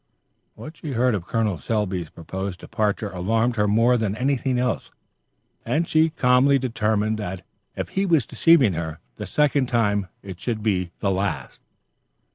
What 0.55 0.77
she 0.77 0.93
heard 0.93 1.13
of 1.13 1.27
Col. 1.27 1.59
Selby's 1.59 2.09
proposed 2.09 2.59
departure 2.61 3.11
alarmed 3.11 3.55
her 3.57 3.67
more 3.67 3.97
than 3.97 4.15
anything 4.17 4.57
else, 4.57 4.89
and 5.63 5.87
she 5.87 6.09
calmly 6.09 6.57
determined 6.57 7.19
that 7.19 7.43
if 7.75 7.89
he 7.89 8.07
was 8.07 8.25
deceiving 8.25 8.73
her 8.73 8.97
the 9.17 9.27
second 9.27 9.67
time 9.67 10.07
it 10.23 10.39
should 10.39 10.63
be 10.63 10.89
the 11.01 11.11
last. 11.11 11.61